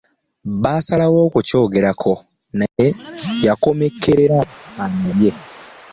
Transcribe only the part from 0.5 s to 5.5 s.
Baasalawo okukyogerako naye yakomekkerera annobye.